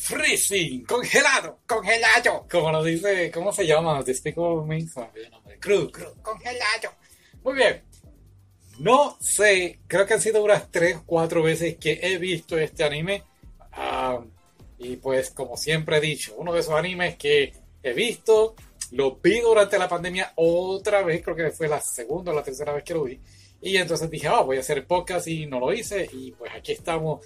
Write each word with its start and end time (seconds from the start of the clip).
freezing, 0.00 0.84
congelado, 0.84 1.60
congelado. 1.66 2.46
Como 2.50 2.72
lo 2.72 2.82
dice, 2.82 3.30
¿cómo 3.30 3.52
se 3.52 3.66
llama? 3.66 4.02
Despicable 4.02 4.64
Me, 4.66 4.82
nombre. 5.30 5.58
Cru, 5.60 5.90
cru, 5.90 6.14
congelado. 6.22 6.94
Muy 7.42 7.54
bien. 7.54 7.82
No 8.78 9.18
sé, 9.20 9.80
creo 9.86 10.06
que 10.06 10.14
han 10.14 10.22
sido 10.22 10.42
unas 10.42 10.70
3 10.70 11.00
4 11.04 11.42
veces 11.42 11.76
que 11.76 12.00
he 12.02 12.16
visto 12.16 12.56
este 12.58 12.82
anime. 12.82 13.24
Ah, 13.72 14.20
y 14.78 14.96
pues, 14.96 15.30
como 15.30 15.56
siempre 15.58 15.98
he 15.98 16.00
dicho, 16.00 16.34
uno 16.38 16.54
de 16.54 16.60
esos 16.60 16.74
animes 16.74 17.16
que 17.16 17.52
he 17.82 17.92
visto, 17.92 18.54
lo 18.92 19.16
vi 19.16 19.40
durante 19.40 19.78
la 19.78 19.88
pandemia 19.88 20.32
otra 20.36 21.02
vez, 21.02 21.22
creo 21.22 21.36
que 21.36 21.50
fue 21.50 21.68
la 21.68 21.80
segunda 21.80 22.32
o 22.32 22.34
la 22.34 22.42
tercera 22.42 22.72
vez 22.72 22.84
que 22.84 22.94
lo 22.94 23.04
vi. 23.04 23.20
Y 23.60 23.76
entonces 23.76 24.10
dije, 24.10 24.28
ah, 24.28 24.40
voy 24.40 24.56
a 24.56 24.60
hacer 24.60 24.86
podcast 24.86 25.28
y 25.28 25.44
no 25.44 25.60
lo 25.60 25.72
hice. 25.74 26.08
Y 26.10 26.32
pues 26.32 26.50
aquí 26.54 26.72
estamos. 26.72 27.24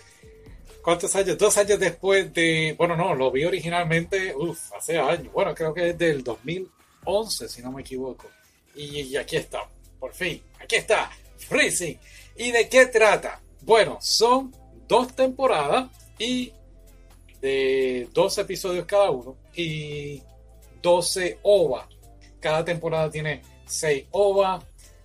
¿Cuántos 0.84 1.16
años? 1.16 1.38
Dos 1.38 1.56
años 1.56 1.80
después 1.80 2.30
de. 2.34 2.74
Bueno, 2.76 2.94
no, 2.94 3.14
lo 3.14 3.30
vi 3.30 3.42
originalmente, 3.46 4.34
uff, 4.36 4.70
hace 4.74 4.98
años. 4.98 5.32
Bueno, 5.32 5.54
creo 5.54 5.72
que 5.72 5.88
es 5.88 5.98
del 5.98 6.22
2011, 6.22 7.48
si 7.48 7.62
no 7.62 7.72
me 7.72 7.80
equivoco. 7.80 8.26
Y, 8.74 9.16
aquí 9.16 9.36
está, 9.36 9.66
por 9.98 10.12
fin. 10.12 10.42
Aquí 10.60 10.76
está, 10.76 11.10
Freezing. 11.38 11.98
¿Y 12.36 12.50
de 12.50 12.68
qué 12.68 12.84
trata? 12.84 13.40
Bueno, 13.62 13.96
son 14.02 14.54
dos 14.86 15.16
temporadas 15.16 15.88
y 16.18 16.52
de 17.40 18.06
dos 18.12 18.36
episodios 18.36 18.84
cada 18.84 19.10
uno 19.10 19.38
y 19.54 20.22
12 20.82 21.38
OVA. 21.44 21.88
Cada 22.40 22.62
temporada 22.62 23.10
tiene 23.10 23.40
6 23.64 24.04
OVA. 24.10 24.62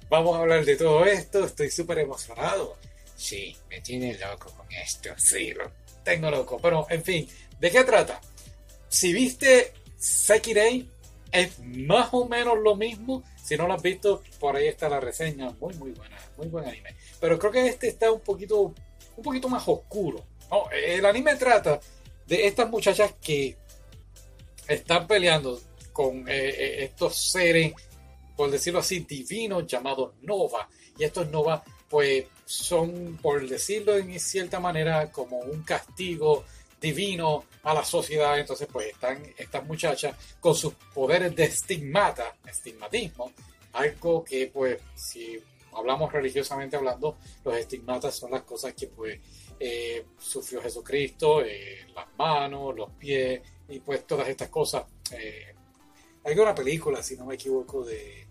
Vamos 0.09 0.35
a 0.35 0.41
hablar 0.41 0.65
de 0.65 0.75
todo 0.75 1.05
esto. 1.05 1.45
Estoy 1.45 1.71
súper 1.71 1.99
emocionado. 1.99 2.75
Sí, 3.19 3.53
me 3.69 3.81
tiene 3.81 4.17
loco 4.17 4.49
con 4.55 4.65
esto. 4.71 5.09
Sí, 5.17 5.51
lo 5.51 5.69
tengo 6.05 6.31
loco. 6.31 6.57
Pero, 6.61 6.87
en 6.89 7.03
fin, 7.03 7.27
¿de 7.59 7.69
qué 7.69 7.83
trata? 7.83 8.21
Si 8.87 9.11
viste 9.11 9.73
Sekirei, 9.97 10.89
es 11.29 11.59
más 11.59 12.07
o 12.13 12.29
menos 12.29 12.57
lo 12.59 12.77
mismo. 12.77 13.21
Si 13.43 13.57
no 13.57 13.67
lo 13.67 13.73
has 13.73 13.81
visto, 13.81 14.23
por 14.39 14.55
ahí 14.55 14.69
está 14.69 14.87
la 14.87 15.01
reseña. 15.01 15.53
Muy, 15.59 15.73
muy 15.73 15.91
buena. 15.91 16.17
Muy 16.37 16.47
buen 16.47 16.65
anime. 16.65 16.95
Pero 17.19 17.37
creo 17.37 17.51
que 17.51 17.67
este 17.67 17.89
está 17.89 18.09
un 18.09 18.21
poquito, 18.21 18.73
un 19.17 19.23
poquito 19.23 19.49
más 19.49 19.67
oscuro. 19.67 20.23
No, 20.49 20.69
el 20.71 21.05
anime 21.05 21.35
trata 21.35 21.77
de 22.25 22.47
estas 22.47 22.69
muchachas 22.69 23.15
que 23.21 23.57
están 24.65 25.07
peleando 25.07 25.59
con 25.91 26.19
eh, 26.29 26.49
eh, 26.49 26.83
estos 26.85 27.17
seres, 27.17 27.73
por 28.37 28.49
decirlo 28.49 28.79
así, 28.79 29.01
divinos 29.01 29.67
llamados 29.67 30.13
Nova. 30.21 30.69
Y 30.97 31.03
estos 31.03 31.29
Nova, 31.29 31.61
pues, 31.89 32.23
son, 32.49 33.19
por 33.21 33.47
decirlo 33.47 33.95
en 33.95 34.19
cierta 34.19 34.59
manera, 34.59 35.11
como 35.11 35.37
un 35.37 35.61
castigo 35.61 36.45
divino 36.81 37.45
a 37.61 37.75
la 37.75 37.85
sociedad. 37.85 38.39
Entonces, 38.39 38.67
pues, 38.71 38.87
están 38.87 39.21
estas 39.37 39.63
muchachas 39.67 40.15
con 40.39 40.55
sus 40.55 40.73
poderes 40.73 41.35
de 41.35 41.43
estigmata, 41.43 42.35
estigmatismo, 42.47 43.31
algo 43.73 44.23
que, 44.23 44.47
pues, 44.51 44.81
si 44.95 45.39
hablamos 45.73 46.11
religiosamente 46.11 46.75
hablando, 46.75 47.19
los 47.45 47.55
estigmatas 47.55 48.15
son 48.15 48.31
las 48.31 48.41
cosas 48.41 48.73
que, 48.73 48.87
pues, 48.87 49.19
eh, 49.59 50.05
sufrió 50.17 50.59
Jesucristo, 50.59 51.43
eh, 51.43 51.85
las 51.93 52.07
manos, 52.17 52.75
los 52.75 52.89
pies 52.91 53.41
y 53.67 53.79
pues 53.79 54.07
todas 54.07 54.27
estas 54.27 54.49
cosas. 54.49 54.85
Eh, 55.11 55.53
hay 56.23 56.39
una 56.39 56.55
película, 56.55 57.03
si 57.03 57.15
no 57.15 57.25
me 57.25 57.35
equivoco, 57.35 57.85
de 57.85 58.25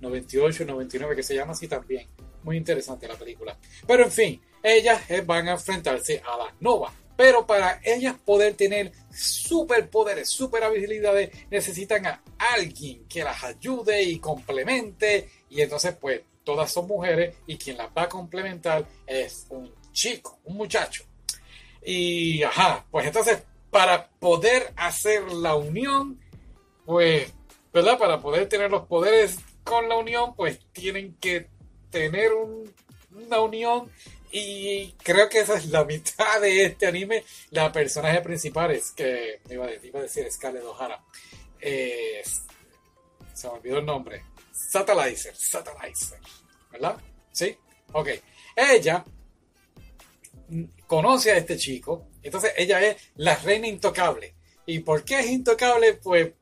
98, 0.00 0.66
99 0.66 1.16
que 1.16 1.22
se 1.22 1.34
llama 1.34 1.52
así 1.52 1.68
también. 1.68 2.06
Muy 2.44 2.56
interesante 2.56 3.08
la 3.08 3.14
película. 3.14 3.56
Pero 3.86 4.04
en 4.04 4.10
fin, 4.10 4.42
ellas 4.62 5.02
van 5.24 5.48
a 5.48 5.52
enfrentarse 5.52 6.22
a 6.24 6.36
las 6.36 6.60
novas. 6.60 6.92
Pero 7.16 7.46
para 7.46 7.80
ellas 7.84 8.16
poder 8.24 8.54
tener 8.54 8.90
superpoderes, 9.12 10.28
super 10.28 10.64
habilidades, 10.64 11.30
necesitan 11.50 12.06
a 12.06 12.22
alguien 12.38 13.06
que 13.06 13.22
las 13.22 13.44
ayude 13.44 14.02
y 14.02 14.18
complemente. 14.18 15.28
Y 15.50 15.60
entonces, 15.60 15.94
pues, 16.00 16.22
todas 16.42 16.72
son 16.72 16.88
mujeres 16.88 17.36
y 17.46 17.56
quien 17.56 17.76
las 17.76 17.88
va 17.96 18.02
a 18.02 18.08
complementar 18.08 18.86
es 19.06 19.46
un 19.50 19.72
chico, 19.92 20.40
un 20.44 20.56
muchacho. 20.56 21.04
Y, 21.84 22.42
ajá, 22.42 22.86
pues 22.90 23.06
entonces, 23.06 23.42
para 23.70 24.08
poder 24.08 24.72
hacer 24.76 25.22
la 25.32 25.54
unión, 25.54 26.20
pues, 26.84 27.32
¿verdad? 27.72 27.98
Para 27.98 28.20
poder 28.20 28.48
tener 28.48 28.70
los 28.70 28.86
poderes 28.86 29.38
con 29.64 29.88
la 29.88 29.96
unión, 29.96 30.34
pues 30.34 30.58
tienen 30.72 31.16
que 31.20 31.48
tener 31.92 32.32
una 33.14 33.40
unión. 33.40 33.88
Y 34.32 34.92
creo 35.02 35.28
que 35.28 35.40
esa 35.40 35.56
es 35.56 35.66
la 35.66 35.84
mitad 35.92 36.40
de 36.40 36.64
este 36.64 36.86
anime. 36.86 37.22
La 37.50 37.70
personaje 37.70 38.20
principal 38.22 38.72
es 38.72 38.90
que, 38.90 39.40
iba 39.48 39.66
a 39.66 39.74
iba 39.74 40.00
a 40.00 40.02
decir 40.02 40.26
Scarlett 40.32 40.64
O'Hara. 40.64 41.04
se 41.60 42.24
me 43.44 43.48
olvidó 43.48 43.78
el 43.78 43.86
nombre. 43.86 44.24
Satalizer, 44.52 45.36
Satalizer, 45.36 46.18
¿verdad? 46.72 46.96
¿Sí? 47.30 47.56
Ok. 47.92 48.08
Ella 48.56 49.04
conoce 50.86 51.32
a 51.32 51.36
este 51.36 51.56
chico, 51.56 52.08
entonces 52.22 52.52
ella 52.56 52.80
es 52.80 52.96
la 53.16 53.36
reina 53.36 53.66
intocable. 53.66 54.34
¿Y 54.66 54.80
por 54.80 55.04
qué 55.04 55.20
es 55.20 55.26
intocable? 55.26 55.94
Pues 55.94 56.32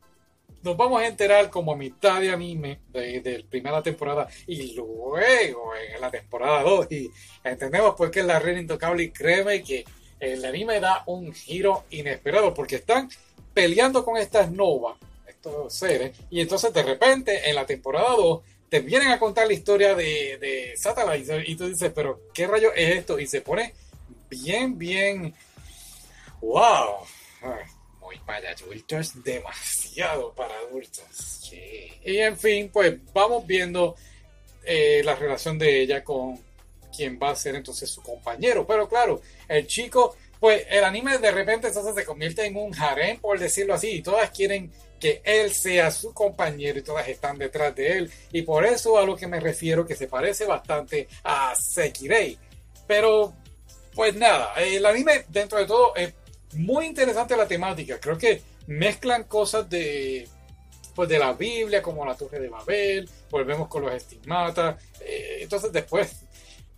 nos 0.62 0.76
vamos 0.76 1.00
a 1.00 1.06
enterar 1.06 1.50
como 1.50 1.76
mitad 1.76 2.20
de 2.20 2.30
anime 2.30 2.80
de, 2.92 3.38
la 3.42 3.48
primera 3.48 3.82
temporada 3.82 4.28
y 4.46 4.74
luego 4.74 5.74
en 5.76 6.00
la 6.00 6.10
temporada 6.10 6.62
2 6.62 6.86
y 6.90 7.10
entendemos 7.44 7.94
por 7.94 8.10
qué 8.10 8.20
es 8.20 8.26
la 8.26 8.38
reina 8.38 8.60
intocable 8.60 9.04
y 9.04 9.10
créeme 9.10 9.62
que 9.62 9.84
el 10.18 10.44
anime 10.44 10.80
da 10.80 11.02
un 11.06 11.32
giro 11.32 11.84
inesperado 11.90 12.52
porque 12.52 12.76
están 12.76 13.08
peleando 13.54 14.04
con 14.04 14.16
estas 14.16 14.50
novas, 14.50 14.96
estos 15.26 15.72
seres, 15.72 16.16
y 16.30 16.40
entonces 16.40 16.72
de 16.72 16.82
repente 16.82 17.48
en 17.48 17.54
la 17.54 17.64
temporada 17.64 18.10
2 18.16 18.40
te 18.68 18.80
vienen 18.80 19.08
a 19.08 19.18
contar 19.18 19.46
la 19.46 19.52
historia 19.52 19.94
de, 19.94 20.38
de 20.38 20.74
Satellite 20.76 21.42
y 21.46 21.56
tú 21.56 21.66
dices, 21.66 21.90
pero 21.94 22.20
¿qué 22.32 22.46
rayo 22.46 22.72
es 22.74 22.98
esto? 22.98 23.18
Y 23.18 23.26
se 23.26 23.40
pone 23.40 23.74
bien, 24.28 24.78
bien. 24.78 25.34
¡Wow! 26.40 27.06
Muy 28.10 28.18
para 28.26 28.50
adultos, 28.50 29.22
demasiado 29.22 30.32
para 30.34 30.52
adultos. 30.58 31.52
Y 32.04 32.16
en 32.18 32.36
fin, 32.36 32.68
pues 32.72 32.98
vamos 33.12 33.46
viendo 33.46 33.94
eh, 34.64 35.00
la 35.04 35.14
relación 35.14 35.56
de 35.56 35.82
ella 35.82 36.02
con 36.02 36.36
quien 36.92 37.20
va 37.22 37.30
a 37.30 37.36
ser 37.36 37.54
entonces 37.54 37.88
su 37.88 38.02
compañero. 38.02 38.66
Pero 38.66 38.88
claro, 38.88 39.22
el 39.46 39.64
chico, 39.68 40.16
pues 40.40 40.66
el 40.70 40.82
anime 40.82 41.18
de 41.18 41.30
repente 41.30 41.68
entonces 41.68 41.94
se 41.94 42.04
convierte 42.04 42.44
en 42.44 42.56
un 42.56 42.74
harem, 42.74 43.20
por 43.20 43.38
decirlo 43.38 43.74
así, 43.74 43.90
y 43.90 44.02
todas 44.02 44.28
quieren 44.30 44.72
que 44.98 45.22
él 45.22 45.52
sea 45.52 45.92
su 45.92 46.12
compañero 46.12 46.80
y 46.80 46.82
todas 46.82 47.06
están 47.06 47.38
detrás 47.38 47.76
de 47.76 47.96
él. 47.96 48.12
Y 48.32 48.42
por 48.42 48.66
eso 48.66 48.98
a 48.98 49.06
lo 49.06 49.14
que 49.14 49.28
me 49.28 49.38
refiero 49.38 49.86
que 49.86 49.94
se 49.94 50.08
parece 50.08 50.46
bastante 50.46 51.06
a 51.22 51.54
Sekirei. 51.54 52.36
Pero 52.88 53.34
pues 53.94 54.16
nada, 54.16 54.54
el 54.54 54.84
anime 54.84 55.24
dentro 55.28 55.58
de 55.58 55.66
todo 55.66 55.94
es 55.94 56.12
muy 56.54 56.86
interesante 56.86 57.36
la 57.36 57.46
temática. 57.46 57.98
Creo 58.00 58.18
que 58.18 58.42
mezclan 58.66 59.24
cosas 59.24 59.68
de 59.68 60.28
pues 60.94 61.08
de 61.08 61.18
la 61.18 61.32
Biblia 61.32 61.80
como 61.80 62.04
la 62.04 62.16
Torre 62.16 62.40
de 62.40 62.48
Babel, 62.48 63.08
volvemos 63.30 63.68
con 63.68 63.82
los 63.82 63.92
estigmatas. 63.94 64.82
Eh, 65.00 65.38
entonces 65.40 65.72
después 65.72 66.24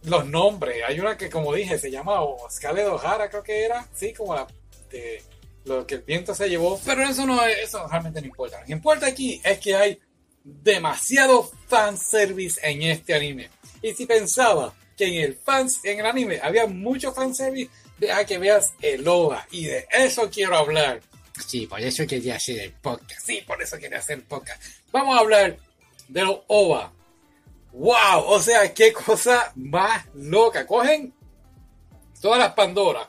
los 0.05 0.27
nombres, 0.27 0.77
hay 0.87 1.01
una 1.01 1.17
que 1.17 1.31
como 1.31 1.55
dije 1.55 1.79
se 1.79 1.91
llama 1.91 2.21
Scarlett 2.51 2.89
creo 3.31 3.43
que 3.43 3.65
era, 3.65 3.87
sí, 3.95 4.13
como 4.13 4.35
la 4.35 4.47
de 4.91 5.23
lo 5.65 5.87
que 5.87 5.95
el 5.95 6.03
viento 6.03 6.35
se 6.35 6.49
llevó, 6.49 6.81
pero 6.85 7.03
eso 7.03 7.25
no 7.25 7.43
eso 7.45 7.87
realmente 7.89 8.21
no 8.21 8.27
importa. 8.27 8.61
Lo 8.61 8.67
que 8.67 8.73
importa 8.73 9.07
aquí 9.07 9.41
es 9.45 9.59
que 9.59 9.75
hay 9.75 9.99
demasiado 10.45 11.49
fanservice 11.69 12.61
en 12.69 12.83
este 12.83 13.15
anime. 13.15 13.49
Y 13.81 13.95
si 13.95 14.07
pensaba 14.07 14.75
que 14.97 15.07
en 15.07 15.15
el 15.23 15.35
fans, 15.37 15.81
en 15.85 16.01
el 16.01 16.07
anime 16.07 16.41
había 16.43 16.67
mucho 16.67 17.13
fanservice, 17.13 17.71
deja 18.07 18.25
que 18.25 18.39
veas 18.39 18.75
el 18.83 19.07
OVA. 19.07 19.47
Y 19.51 19.65
de 19.65 19.87
eso 19.93 20.31
quiero 20.31 20.57
hablar. 20.57 21.01
Sí, 21.47 21.67
por 21.67 21.81
eso 21.81 22.07
quería 22.07 22.37
hacer 22.37 22.61
el 22.61 22.73
podcast. 22.73 23.25
Sí, 23.25 23.43
por 23.47 23.63
eso 23.63 23.79
quería 23.79 23.99
hacer 23.99 24.19
el 24.19 24.25
podcast. 24.25 24.63
Vamos 24.91 25.17
a 25.17 25.21
hablar 25.21 25.57
de 26.09 26.23
los 26.23 26.41
OVA. 26.49 26.93
¡Wow! 27.73 28.25
O 28.27 28.41
sea, 28.41 28.73
qué 28.75 28.93
cosa 28.93 29.53
más 29.57 30.05
loca. 30.15 30.67
Cogen 30.67 31.15
todas 32.21 32.39
las 32.39 32.53
Pandoras. 32.53 33.07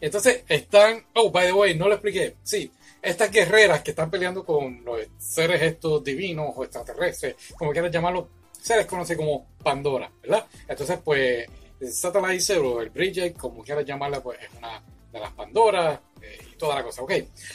Entonces 0.00 0.44
están. 0.48 1.04
Oh, 1.14 1.30
by 1.30 1.46
the 1.46 1.52
way, 1.52 1.74
no 1.74 1.88
lo 1.88 1.94
expliqué. 1.94 2.36
Sí, 2.42 2.70
estas 3.02 3.30
guerreras 3.30 3.82
que 3.82 3.90
están 3.90 4.10
peleando 4.10 4.44
con 4.44 4.84
los 4.84 5.00
seres 5.18 5.60
estos 5.62 6.02
divinos 6.02 6.52
o 6.54 6.64
extraterrestres, 6.64 7.36
como 7.56 7.72
quieras 7.72 7.92
llamarlo, 7.92 8.28
se 8.60 8.76
les 8.76 8.86
conoce 8.86 9.16
como 9.16 9.46
Pandora, 9.62 10.10
¿verdad? 10.22 10.46
Entonces, 10.66 10.98
pues, 11.04 11.46
Satellite 11.80 12.58
o 12.58 12.80
el 12.80 12.90
Bridget, 12.90 13.36
como 13.36 13.62
quieras 13.62 13.84
llamarla, 13.84 14.22
pues 14.22 14.38
es 14.40 14.48
una 14.58 14.82
de 15.12 15.20
las 15.20 15.32
Pandoras 15.32 16.00
eh, 16.20 16.38
y 16.52 16.56
toda 16.56 16.76
la 16.76 16.84
cosa, 16.84 17.02
¿ok? 17.02 17.12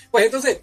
Pues 0.09 0.25
entonces, 0.25 0.62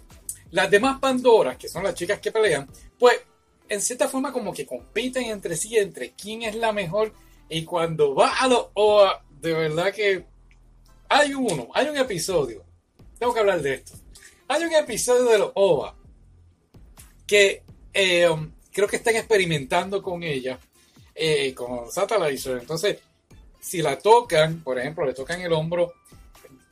las 0.51 0.69
demás 0.69 0.99
Pandoras, 0.99 1.57
que 1.57 1.67
son 1.67 1.83
las 1.83 1.93
chicas 1.93 2.19
que 2.19 2.31
pelean, 2.31 2.69
pues 2.97 3.19
en 3.67 3.81
cierta 3.81 4.07
forma 4.07 4.31
como 4.33 4.53
que 4.53 4.65
compiten 4.65 5.23
entre 5.23 5.55
sí, 5.55 5.77
entre 5.77 6.13
quién 6.13 6.43
es 6.43 6.55
la 6.55 6.71
mejor. 6.71 7.13
Y 7.49 7.65
cuando 7.65 8.15
va 8.15 8.39
a 8.39 8.47
los 8.47 8.67
OA, 8.73 9.23
de 9.41 9.53
verdad 9.53 9.93
que 9.93 10.25
hay 11.07 11.33
uno, 11.33 11.69
hay 11.73 11.89
un 11.89 11.97
episodio 11.97 12.69
tengo 13.19 13.33
que 13.33 13.39
hablar 13.41 13.61
de 13.61 13.75
esto. 13.75 13.93
Hay 14.47 14.63
un 14.63 14.73
episodio 14.73 15.25
de 15.25 15.37
los 15.37 15.51
OVA 15.53 15.95
que 17.27 17.63
eh, 17.93 18.27
um, 18.27 18.51
creo 18.71 18.87
que 18.87 18.95
están 18.95 19.15
experimentando 19.17 20.01
con 20.01 20.23
ella, 20.23 20.57
eh, 21.13 21.53
con 21.53 21.91
Satellite. 21.91 22.53
Entonces, 22.53 22.97
si 23.59 23.81
la 23.81 23.97
tocan, 23.97 24.63
por 24.63 24.79
ejemplo, 24.79 25.05
le 25.05 25.13
tocan 25.13 25.41
el 25.41 25.53
hombro, 25.53 25.93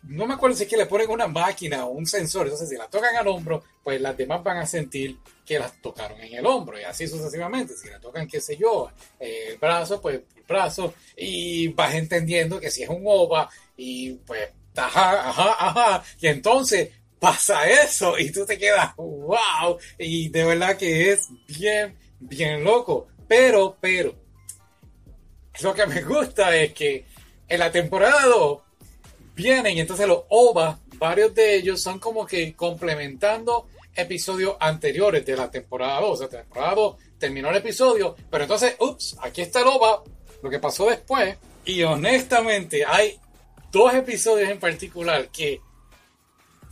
no 0.04 0.26
me 0.26 0.36
acuerdo 0.36 0.56
si 0.56 0.64
es 0.64 0.70
que 0.70 0.78
le 0.78 0.86
ponen 0.86 1.10
una 1.10 1.28
máquina 1.28 1.86
o 1.86 1.92
un 1.92 2.06
sensor, 2.06 2.44
entonces 2.48 2.70
si 2.70 2.76
la 2.76 2.88
tocan 2.88 3.16
al 3.16 3.28
hombro, 3.28 3.64
pues 3.84 4.00
las 4.00 4.16
demás 4.16 4.44
van 4.44 4.58
a 4.58 4.66
sentir 4.66 5.18
que 5.46 5.60
las 5.60 5.82
tocaron 5.82 6.20
en 6.22 6.34
el 6.34 6.46
hombro 6.46 6.80
y 6.80 6.84
así 6.84 7.08
sucesivamente. 7.08 7.76
Si 7.76 7.90
la 7.90 8.00
tocan, 8.00 8.28
qué 8.28 8.40
sé 8.40 8.56
yo, 8.58 8.90
el 9.20 9.58
brazo, 9.58 10.02
pues 10.02 10.16
el 10.16 10.44
brazo, 10.48 10.94
y 11.16 11.68
vas 11.70 11.94
entendiendo 11.96 12.60
que 12.60 12.72
si 12.72 12.84
es 12.84 12.90
un 12.90 13.04
OVA 13.06 13.50
y 13.76 14.14
pues, 14.14 14.50
ajá, 14.76 15.30
ajá, 15.30 15.56
ajá, 15.60 16.04
y 16.20 16.28
entonces 16.28 16.90
pasa 17.20 17.68
eso 17.68 18.18
y 18.18 18.32
tú 18.32 18.46
te 18.46 18.58
quedas, 18.58 18.96
wow, 18.96 19.78
y 19.98 20.30
de 20.30 20.46
verdad 20.46 20.78
que 20.78 21.12
es 21.12 21.28
bien, 21.48 21.98
bien 22.20 22.64
loco. 22.64 23.08
Pero, 23.28 23.76
pero, 23.82 24.16
lo 25.62 25.74
que 25.74 25.86
me 25.88 26.02
gusta 26.02 26.56
es 26.56 26.74
que 26.74 27.06
en 27.48 27.60
la 27.60 27.72
temporada 27.72 28.26
2 28.26 28.60
vienen 29.36 29.78
y 29.78 29.82
entonces 29.82 30.08
los 30.08 30.24
OVA, 30.30 30.80
varios 30.98 31.34
de 31.34 31.56
ellos 31.56 31.82
son 31.82 32.00
como 32.00 32.26
que 32.26 32.54
complementando 32.56 33.68
episodios 33.96 34.56
anteriores 34.60 35.26
de 35.26 35.36
la 35.36 35.50
temporada 35.50 36.02
2. 36.02 36.10
O 36.10 36.16
sea, 36.16 36.28
temporada 36.28 36.76
2 36.76 36.96
terminó 37.20 37.50
el 37.50 37.58
episodio, 37.58 38.16
pero 38.30 38.44
entonces, 38.44 38.76
ups, 38.80 39.18
aquí 39.22 39.42
está 39.42 39.62
el 39.62 39.68
OVA, 39.68 40.04
lo 40.42 40.50
que 40.50 40.60
pasó 40.60 40.90
después. 40.90 41.36
Y 41.66 41.84
honestamente, 41.84 42.86
hay 42.86 43.20
dos 43.72 43.94
episodios 43.94 44.50
en 44.50 44.60
particular 44.60 45.30
que, 45.30 45.60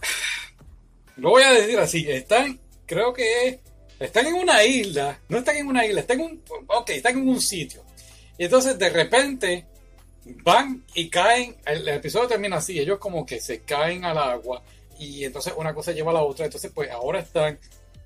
lo 1.18 1.32
voy 1.32 1.44
a 1.44 1.52
decir 1.52 1.80
así, 1.80 2.10
están, 2.10 2.60
creo 2.86 3.14
que 3.14 3.60
están 4.00 4.28
en 4.28 4.36
una 4.36 4.64
isla, 4.64 5.20
no 5.30 5.40
están 5.40 5.58
en 5.58 5.68
una 5.68 5.86
isla, 5.86 6.02
están 6.02 6.20
en 6.20 6.26
un, 6.28 6.44
ok, 6.68 6.90
están 6.92 7.18
en 7.18 7.28
un 7.28 7.42
sitio. 7.42 7.84
Y 8.38 8.46
entonces 8.46 8.78
de 8.78 8.90
repente 8.90 9.66
van 10.44 10.84
y 10.94 11.10
caen, 11.10 11.56
el, 11.66 11.88
episodio 11.88 12.28
termina 12.28 12.58
así, 12.58 12.80
ellos 12.80 13.00
como 13.00 13.26
que 13.26 13.40
se 13.40 13.62
caen 13.62 14.06
al 14.06 14.18
agua 14.18 14.64
y 14.98 15.24
entonces 15.24 15.54
una 15.56 15.74
cosa 15.74 15.92
lleva 15.92 16.12
a 16.12 16.16
la 16.16 16.24
otra, 16.24 16.46
entonces 16.46 16.72
pues 16.74 16.90
ahora 16.90 17.20
están, 17.20 17.60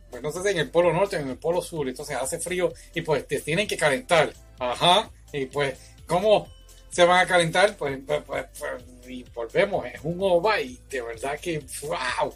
pues 0.10 0.22
no 0.22 0.31
sé 0.31 0.42
si 0.42 0.50
en 0.50 0.58
el 0.58 0.70
polo 0.70 0.92
norte 0.92 1.16
o 1.16 1.20
en 1.20 1.30
el 1.30 1.38
polo 1.38 1.62
sur, 1.62 1.88
entonces 1.88 2.18
hace 2.18 2.40
frío 2.40 2.74
y 2.94 3.02
pues 3.02 3.26
te 3.28 3.40
tienen 3.40 3.68
que 3.68 3.78
calentar, 3.78 4.34
ajá, 4.60 5.10
y 5.31 5.46
pues 5.46 5.78
¿cómo 6.06 6.48
se 6.90 7.06
van 7.06 7.20
a 7.20 7.28
calentar? 7.28 7.78
Pues, 7.78 8.00
pues, 8.06 8.24
pues, 8.26 8.46
pues 8.58 8.84
y 9.08 9.24
volvemos, 9.34 9.86
es 9.86 10.02
un 10.04 10.18
OVA 10.20 10.62
y 10.62 10.80
de 10.90 11.02
verdad 11.02 11.40
que, 11.40 11.64
wow, 11.84 12.34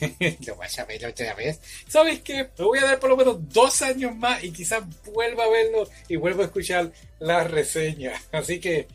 lo 0.46 0.56
vas 0.56 0.78
a 0.78 0.84
ver 0.84 1.06
otra 1.06 1.34
vez. 1.34 1.60
¿Sabes 1.88 2.20
qué? 2.22 2.50
Me 2.58 2.64
voy 2.64 2.78
a 2.78 2.84
dar 2.84 3.00
por 3.00 3.10
lo 3.10 3.16
menos 3.16 3.36
dos 3.48 3.82
años 3.82 4.14
más 4.16 4.42
y 4.42 4.52
quizás 4.52 4.82
vuelva 5.12 5.44
a 5.44 5.48
verlo 5.48 5.88
y 6.08 6.16
vuelva 6.16 6.42
a 6.42 6.46
escuchar 6.46 6.92
la 7.18 7.44
reseña. 7.44 8.20
Así 8.32 8.60
que, 8.60 8.88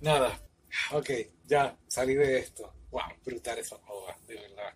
nada. 0.00 0.40
Ok, 0.92 1.10
ya 1.46 1.76
salí 1.86 2.14
de 2.14 2.38
esto. 2.38 2.72
Wow, 2.90 3.02
brutal 3.24 3.58
eso, 3.58 3.80
de 4.26 4.34
verdad. 4.34 4.74